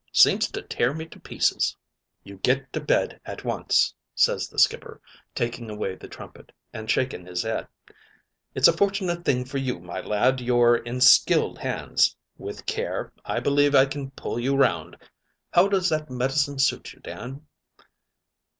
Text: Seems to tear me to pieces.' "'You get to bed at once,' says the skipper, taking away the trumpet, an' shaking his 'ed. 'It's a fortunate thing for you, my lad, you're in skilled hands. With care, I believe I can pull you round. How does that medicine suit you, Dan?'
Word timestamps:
Seems 0.13 0.49
to 0.49 0.63
tear 0.63 0.95
me 0.95 1.05
to 1.05 1.19
pieces.' 1.19 1.77
"'You 2.23 2.37
get 2.37 2.73
to 2.73 2.79
bed 2.79 3.21
at 3.23 3.45
once,' 3.45 3.93
says 4.15 4.47
the 4.49 4.57
skipper, 4.57 4.99
taking 5.35 5.69
away 5.69 5.93
the 5.93 6.07
trumpet, 6.07 6.51
an' 6.73 6.87
shaking 6.87 7.27
his 7.27 7.45
'ed. 7.45 7.67
'It's 8.55 8.67
a 8.67 8.73
fortunate 8.75 9.23
thing 9.23 9.45
for 9.45 9.59
you, 9.59 9.79
my 9.79 9.99
lad, 10.01 10.41
you're 10.41 10.75
in 10.75 11.01
skilled 11.01 11.59
hands. 11.59 12.15
With 12.35 12.65
care, 12.65 13.13
I 13.25 13.41
believe 13.41 13.75
I 13.75 13.85
can 13.85 14.09
pull 14.09 14.39
you 14.39 14.55
round. 14.55 14.97
How 15.53 15.67
does 15.67 15.87
that 15.89 16.09
medicine 16.09 16.57
suit 16.57 16.93
you, 16.93 16.99
Dan?' 16.99 17.45